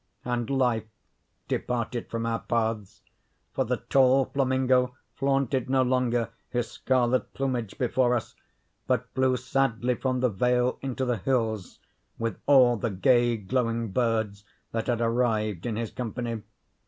[0.25, 0.85] And Life
[1.47, 3.03] departed from our paths;
[3.53, 8.33] for the tall flamingo flaunted no longer his scarlet plumage before us,
[8.87, 11.77] but flew sadly from the vale into the hills,
[12.17, 16.41] with all the gay glowing birds that had arrived in his company.